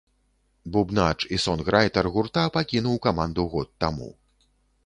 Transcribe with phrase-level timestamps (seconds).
[0.77, 4.09] Бубнач і сонграйтар гурта пакінуў каманду год таму.